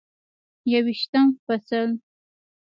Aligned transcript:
یوویشتم 0.71 1.27
فصل: 1.45 1.89